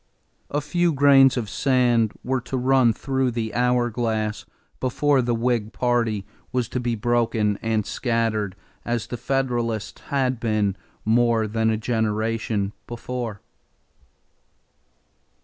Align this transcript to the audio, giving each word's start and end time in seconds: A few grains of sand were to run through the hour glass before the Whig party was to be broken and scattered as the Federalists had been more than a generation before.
A 0.49 0.61
few 0.61 0.91
grains 0.93 1.37
of 1.37 1.47
sand 1.47 2.13
were 2.23 2.41
to 2.41 2.57
run 2.57 2.91
through 2.91 3.29
the 3.29 3.53
hour 3.53 3.91
glass 3.91 4.47
before 4.79 5.21
the 5.21 5.35
Whig 5.35 5.73
party 5.73 6.25
was 6.51 6.67
to 6.69 6.79
be 6.79 6.95
broken 6.95 7.59
and 7.61 7.85
scattered 7.85 8.55
as 8.83 9.05
the 9.05 9.15
Federalists 9.15 10.01
had 10.07 10.39
been 10.39 10.75
more 11.05 11.45
than 11.45 11.69
a 11.69 11.77
generation 11.77 12.73
before. 12.87 13.41